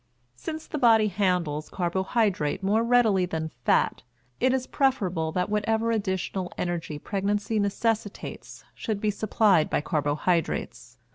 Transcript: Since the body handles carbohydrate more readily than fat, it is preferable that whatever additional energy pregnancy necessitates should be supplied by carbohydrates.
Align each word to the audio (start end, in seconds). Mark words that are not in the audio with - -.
Since 0.33 0.65
the 0.65 0.79
body 0.79 1.09
handles 1.09 1.69
carbohydrate 1.69 2.63
more 2.63 2.83
readily 2.83 3.27
than 3.27 3.51
fat, 3.65 4.01
it 4.39 4.51
is 4.51 4.65
preferable 4.65 5.31
that 5.33 5.47
whatever 5.47 5.91
additional 5.91 6.51
energy 6.57 6.97
pregnancy 6.97 7.59
necessitates 7.59 8.63
should 8.73 8.99
be 8.99 9.11
supplied 9.11 9.69
by 9.69 9.81
carbohydrates. 9.81 10.97